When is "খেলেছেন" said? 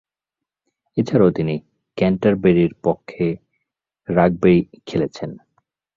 4.85-5.29